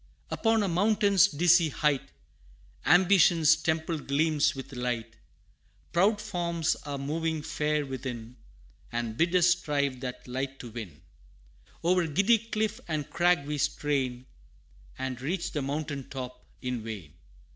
III. 0.01 0.25
Upon 0.35 0.63
a 0.63 0.67
mountain's 0.67 1.27
dizzy 1.27 1.69
height, 1.69 2.09
Ambition's 2.87 3.55
temple 3.55 3.99
gleams 3.99 4.55
with 4.55 4.73
light: 4.73 5.15
Proud 5.91 6.19
forms 6.19 6.75
are 6.87 6.97
moving 6.97 7.43
fair 7.43 7.85
within, 7.85 8.35
And 8.91 9.15
bid 9.15 9.35
us 9.35 9.51
strive 9.51 9.99
that 9.99 10.27
light 10.27 10.57
to 10.57 10.71
win. 10.71 11.03
O'er 11.83 12.07
giddy 12.07 12.39
cliff 12.39 12.79
and 12.87 13.11
crag 13.11 13.45
we 13.45 13.59
strain, 13.59 14.25
And 14.97 15.21
reach 15.21 15.51
the 15.51 15.61
mountain 15.61 16.09
top 16.09 16.47
in 16.63 16.81
vain! 16.83 17.13